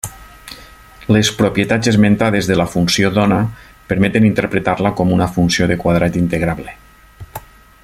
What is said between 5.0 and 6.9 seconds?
com una funció de quadrat integrable.